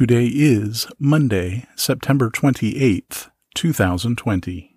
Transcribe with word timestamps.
Today 0.00 0.30
is 0.32 0.86
Monday, 0.98 1.66
September 1.76 2.30
28th, 2.30 3.28
2020. 3.54 4.69